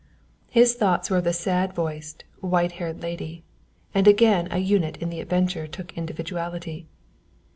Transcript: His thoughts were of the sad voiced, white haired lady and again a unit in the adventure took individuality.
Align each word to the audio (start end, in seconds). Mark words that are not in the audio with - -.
His 0.49 0.73
thoughts 0.73 1.11
were 1.11 1.17
of 1.17 1.25
the 1.25 1.31
sad 1.31 1.73
voiced, 1.73 2.23
white 2.39 2.71
haired 2.71 3.03
lady 3.03 3.43
and 3.93 4.07
again 4.07 4.47
a 4.49 4.57
unit 4.57 4.97
in 4.97 5.11
the 5.11 5.21
adventure 5.21 5.67
took 5.67 5.95
individuality. 5.95 6.87